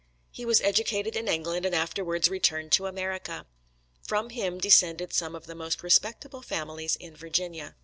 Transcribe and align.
He 0.31 0.45
was 0.45 0.61
educated 0.61 1.15
in 1.15 1.27
England 1.27 1.63
and 1.63 1.75
afterwards 1.75 2.27
returned 2.27 2.71
to 2.71 2.87
America. 2.87 3.45
From 4.01 4.31
him 4.31 4.57
descended 4.57 5.13
some 5.13 5.35
of 5.35 5.45
the 5.45 5.53
most 5.53 5.83
respectable 5.83 6.41
families 6.41 6.95
in 6.95 7.15
Virginia. 7.15 7.75